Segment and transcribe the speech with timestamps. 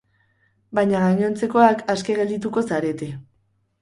[0.77, 3.11] Baina gainontzekoak aske geldituko zarete.